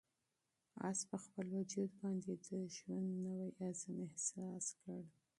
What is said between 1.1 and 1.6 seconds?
خپل